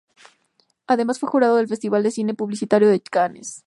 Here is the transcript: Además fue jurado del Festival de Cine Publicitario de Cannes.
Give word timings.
Además 0.87 1.19
fue 1.19 1.29
jurado 1.29 1.57
del 1.57 1.67
Festival 1.67 2.01
de 2.01 2.09
Cine 2.09 2.33
Publicitario 2.33 2.89
de 2.89 2.99
Cannes. 3.01 3.59